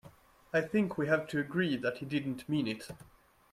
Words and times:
I 0.51 0.61
think 0.61 0.97
we 0.97 1.05
have 1.05 1.27
to 1.27 1.39
agree 1.39 1.77
that 1.77 1.99
he 1.99 2.07
didn't 2.07 2.49
mean 2.49 2.65
it. 2.67 2.89